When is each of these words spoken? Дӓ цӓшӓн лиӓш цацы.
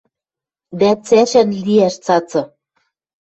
Дӓ 0.79 0.91
цӓшӓн 1.05 1.49
лиӓш 1.65 1.95
цацы. 2.05 2.41